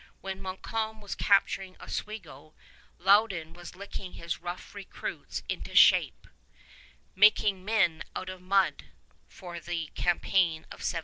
While 0.21 0.33
Montcalm 0.33 0.99
was 0.99 1.13
capturing 1.13 1.77
Oswego, 1.79 2.55
Loudon 2.97 3.53
was 3.53 3.75
licking 3.75 4.13
his 4.13 4.39
rough 4.41 4.73
recruits 4.73 5.43
into 5.47 5.75
shape, 5.75 6.25
"making 7.13 7.63
men 7.63 8.01
out 8.15 8.27
of 8.29 8.41
mud" 8.41 8.85
for 9.27 9.59
the 9.59 9.91
campaign 9.93 10.61
of 10.71 10.81
1757. 10.81 10.99